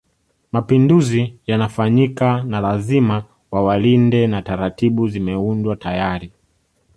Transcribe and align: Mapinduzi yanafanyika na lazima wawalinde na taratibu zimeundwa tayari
Mapinduzi 0.51 1.35
yanafanyika 1.47 2.43
na 2.43 2.59
lazima 2.59 3.23
wawalinde 3.51 4.27
na 4.27 4.41
taratibu 4.41 5.07
zimeundwa 5.07 5.75
tayari 5.75 6.31